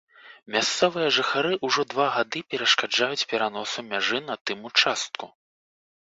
Мясцовыя 0.53 1.09
жыхары 1.17 1.51
ўжо 1.69 1.81
два 1.95 2.07
гады 2.15 2.39
перашкаджаюць 2.55 3.27
пераносу 3.35 3.79
мяжы 3.93 4.19
на 4.33 4.41
тым 4.49 4.59
участку. 4.73 5.25